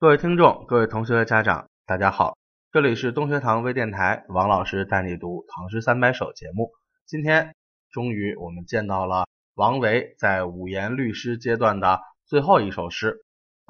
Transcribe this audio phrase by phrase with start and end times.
[0.00, 2.38] 各位听众、各位同学和家长，大家好，
[2.72, 6.70] 这里是东学堂微电台，王老师带你读《唐诗三百首》节目。
[7.04, 7.54] 今天
[7.90, 9.26] 终于我们见到了
[9.56, 13.18] 王维在五言律诗阶段的最后一首诗。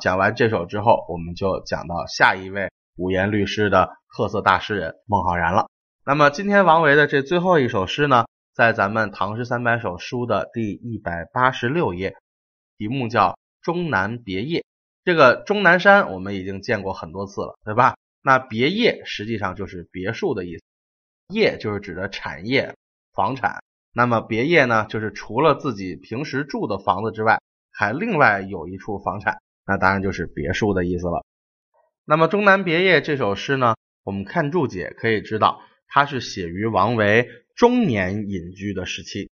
[0.00, 5.66] 讲完这首之后，我们就讲到下一位五言律诗的特色大诗人孟浩然了。
[6.06, 12.14] 那么今天王维的这最后一首诗呢，在咱们《唐诗三百首》书的第一百八十六页，
[12.78, 13.30] 题目叫
[13.62, 14.60] 《终南别业》。
[15.04, 17.96] 这个终南山我们已经见过很多次了，对吧？
[18.22, 20.64] 那别业实际上就是别墅的意思，
[21.34, 22.74] 业就是指的产业、
[23.14, 23.62] 房产。
[23.94, 27.40] 那么别业呢，就是除了自己平时住的房子之外，
[27.72, 31.24] 还另外有一处房产，那当然就是别墅的意思了。
[32.04, 37.26] 那么《终南别业》这首诗呢，我们看注解可以知道，它是写于王维
[37.56, 39.30] 中年隐居的时期，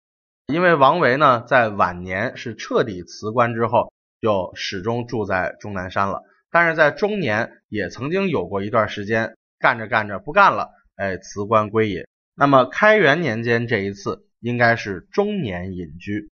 [0.46, 3.92] 因为王维呢在晚年是彻底辞官之后。
[4.20, 12.04] 就始终住在终南山了，但是在中年也曾经有过一段时间干着干着不干了，哎，辞官归隐。
[12.34, 16.30] 那么开元年间这一次应该是中年隐居，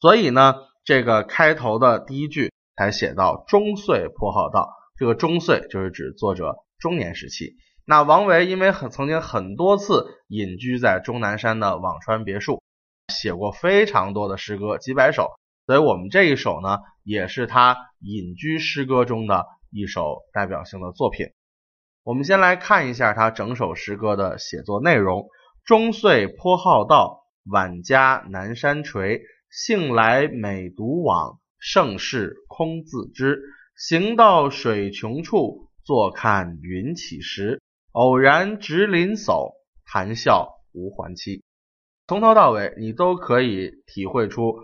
[0.00, 0.54] 所以呢，
[0.84, 7.56] 这个开头的第一句才写到“中岁颇好道”，这个“中岁”就是指作者中年时期。
[7.86, 12.62] 那王维因为很曾经很多次隐居在终南山的辋川别墅，
[13.08, 15.39] 写过非常多的诗歌，几百首。
[15.70, 21.28] 所以我们这一首呢，也是他隐居诗歌中的一首代表性的作品。
[22.02, 25.28] 我们先来看一下他整首诗歌的写作内容：
[25.64, 29.20] 中岁颇好道，晚家南山陲。
[29.48, 33.40] 幸来每独往，盛世空自知。
[33.76, 37.62] 行到水穷处，坐看云起时。
[37.92, 39.52] 偶然值林叟，
[39.86, 41.44] 谈笑无还期。
[42.08, 44.56] 从头到尾，你都可以体会出。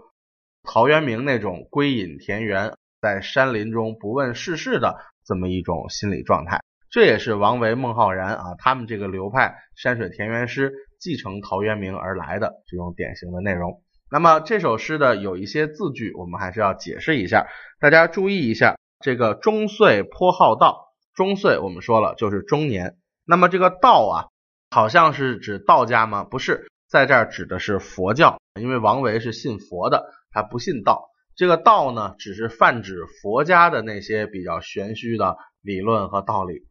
[0.66, 13.80] 陶渊明那种归隐田园，在山林中不问世事的这么一种心理状态，这也是王维、孟浩然啊他们这个流派山水田园诗继承陶渊明而来的这种典型的内容。
[14.10, 17.46] 那么这首诗的有一些字句，我们还是要解释一下，
[17.80, 18.76] 大家注意一下。
[19.04, 24.26] 这个中岁颇好道，中岁我们说了就是中年，那么这个道啊，
[24.70, 26.24] 好像是指道家吗？
[26.24, 30.06] 不是，在这儿指的是佛教，因为王维是信佛的。
[30.36, 36.66] 他不信道，这个道呢，只是泛指佛家的那些比较玄虚的理论和道理，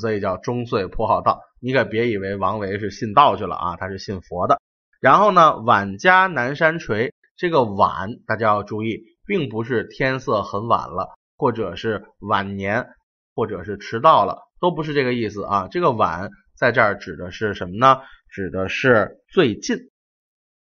[0.00, 1.40] 所以叫中岁颇好道。
[1.60, 4.60] 你可别以为王维是信道去了啊，他是信佛的。
[5.00, 12.88] 然后呢，晚家南山陲，这个晚大家要注意，并不是天色很晚了，或者是晚年，
[13.36, 15.68] 或者是迟到了，都不是这个意思啊。
[15.70, 16.28] 这个晚
[16.58, 18.00] 在这儿指的是什么呢？
[18.28, 19.78] 指的是最近，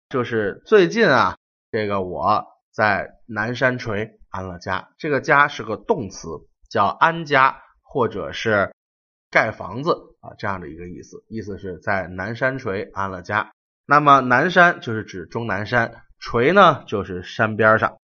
[0.10, 1.38] 就是最近啊。
[1.72, 6.28] 这个我在南山陲安了家，这个家是个动词，
[6.70, 8.74] 叫安家或者是
[9.30, 9.92] 盖房子
[10.22, 13.52] 啊这样的一个意思，意思是在南山陲安了家。
[13.86, 17.98] 那么南山就是指终南山，陲呢就是山边上，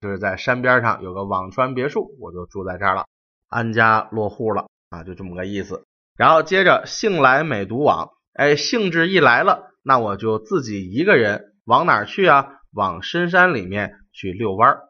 [0.00, 3.06] 就是在山边上有个辋川别墅，我就住在这儿了，
[3.48, 5.84] 安家落户了啊，就这么个意思。
[6.16, 12.57] 然后接着兴来美独往，哎，兴致一来了，那我就自己一个人往哪儿去啊？
[12.72, 14.80] 往深山里面去遛弯儿，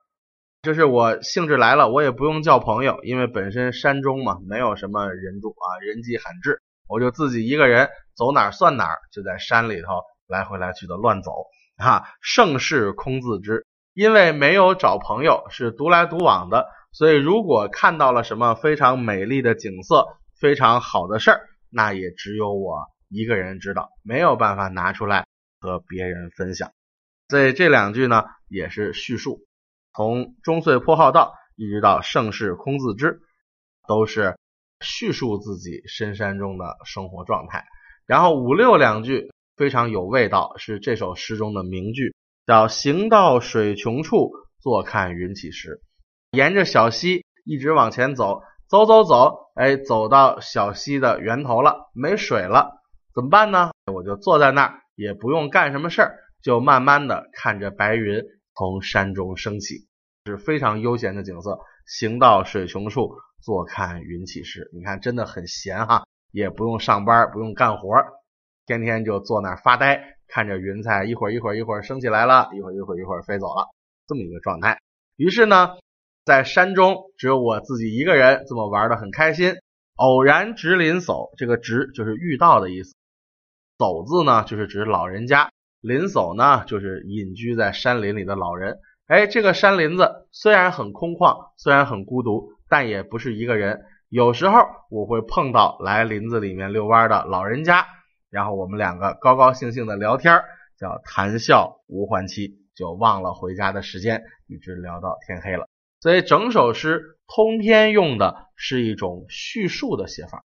[0.63, 11.33] 就是我兴致来了，我也不用叫朋友，因为本身山中嘛，没有什么人住啊，人迹罕至，我就自己一个人走哪儿算哪儿，就在山里头来回来去的乱走
[11.77, 12.05] 啊。
[12.21, 20.07] 盛世空自知，因为没有找朋友，是独来独往的，所以如果看到了什么非常美丽的景色，
[20.41, 21.41] 非常好的事儿，
[21.71, 25.27] 那也只有我一个人知道，没有办法拿出来
[25.61, 26.73] 和别人分享。
[27.29, 29.41] 所以这两句呢，也是叙述，
[29.95, 33.21] 从中岁颇好道一直到盛世空自知，
[33.87, 34.39] 都是
[34.81, 37.67] 叙述自己深山中的生活状态。
[38.07, 42.15] 然后五六两句非常有味道，是这首诗中的名句，
[42.47, 45.83] 叫“行到水穷处，坐看云起时”。
[46.33, 52.71] 沿着小溪一直往前走，走走走，哎，走到小溪的源头了，没水了，
[53.15, 53.73] 怎么办呢？
[53.93, 56.19] 我就坐在那儿，也不用干什么事儿。
[56.43, 58.23] 就慢慢的看着白云
[58.55, 59.87] 从山中升起，
[60.25, 61.59] 是非常悠闲的景色。
[61.87, 64.69] 行到水穷处，坐看云起时。
[64.73, 67.89] 你看，真的很闲哈，也不用上班，不用干活，
[68.67, 73.69] 天天就坐那儿发呆，看着云彩一会儿一会儿一会儿升起来了，一会儿一会儿一会儿飞走了，
[74.07, 74.79] 这么一个状态。
[75.17, 75.79] 于是呢，
[76.27, 79.55] 在山中只有我自己一个人，这么玩的很开心。
[79.95, 82.95] 偶然值林叟，这个值就是遇到的意思，
[83.79, 85.51] 叟字呢就是指老人家。
[85.81, 88.79] 林叟呢，就是隐居在山林里的老人。
[89.07, 93.81] 哎，这个山林子虽然很空旷，虽然很孤独，但也不是一个人。
[94.09, 94.61] 有时候
[94.91, 97.87] 我会碰到来林子里面遛弯的老人家，
[98.31, 100.41] 然后我们两个高高兴兴的聊天，
[100.79, 105.69] 叫谈笑无还期，就忘了回家的时间，一直聊到天黑了。
[106.01, 110.43] 所以整首诗通篇用的是一种叙述的写法，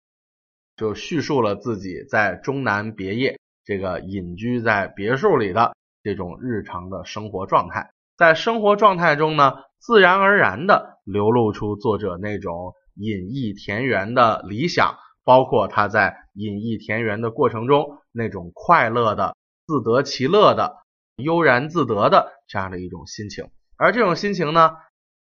[0.76, 7.90] 就叙述了自己在终南别业这个隐居在别墅里的这种日常的生活状态。
[8.16, 19.36] 在生活状态中呢，自然而然的流露出作者那种隐逸田园的理想，包括他在隐逸田园的过程中那种快乐的、
[19.66, 20.76] 自得其乐的、
[21.16, 23.50] 悠然自得的这样的一种心情。
[23.76, 24.76] 而这种心情呢，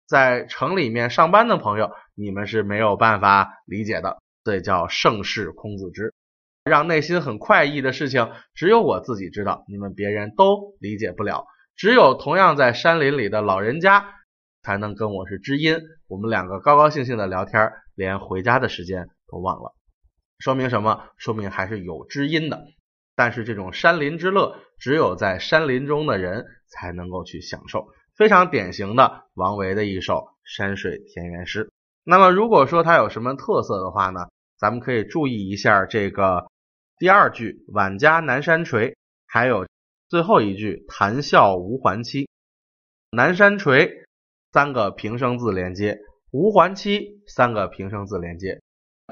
[0.06, 4.18] 在城里面上班的朋友，你们是没有办法理解的。
[4.44, 6.14] 所以叫盛世空自知，
[6.68, 11.46] 让内心很快意的事情，只有我自己知道，你们别人都理解不了。
[11.76, 14.04] 只有同样在山林里的老人家
[14.64, 15.78] 才能跟我是知音，
[16.08, 19.76] 我们两个高高兴兴的聊天，连回家的时间都忘了。
[20.40, 21.04] 说明什么？
[21.16, 22.64] 说明还是有知音的。
[23.14, 27.86] 但是这种山林之乐，只有在山林中的人才能够去享受。
[28.16, 31.70] 非常典型的王维的一首山水田园诗。
[32.02, 34.22] 那么如果说它有什么特色的话呢？
[34.58, 36.46] 咱们可以注意一下这个
[36.98, 38.94] 第二句“晚家南山陲”，
[39.28, 39.66] 还有。
[40.08, 42.30] 最后一句“谈笑无还期”，
[43.12, 43.90] 南山陲
[44.52, 45.98] 三个平声字连接，
[46.30, 48.62] 无还期三个平声字连接，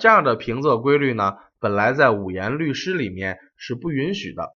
[0.00, 4.54] 这样的平仄规律呢，本来在五言律诗里面是不允许的，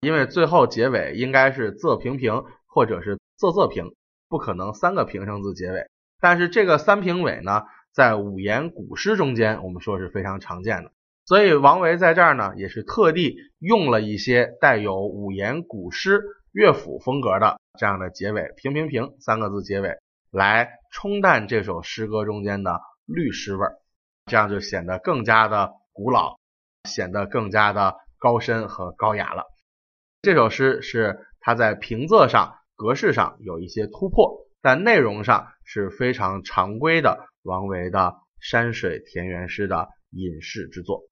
[0.00, 3.94] 因为最后结尾应该是仄平平或者是仄仄平，
[4.28, 5.88] 不可能三个平声字结尾。
[6.20, 7.62] 但是这个三平尾呢，
[7.92, 10.92] 在五言古诗中间，我们说是非常常见的。
[11.28, 16.22] 所以王维在这儿呢，也是特地用了一些带有五言古诗
[16.52, 19.98] 乐府风格的这样的结尾，平平平三个字结尾，
[20.30, 23.76] 来冲淡这首诗歌中间的律诗味儿，
[24.24, 26.38] 这样就显得更加的古老，
[26.84, 29.44] 显得更加的高深和高雅了。
[30.22, 41.02] 这首诗是它在平仄上、格式上有一些突破，但内容上是非常常规的王维的山水田园诗的隐士之作。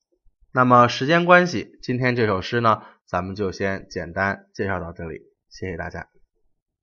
[0.57, 5.21] 那么时间关系，今天这首诗呢，咱们就先简单介绍到这里，
[5.51, 6.16] 谢谢大家。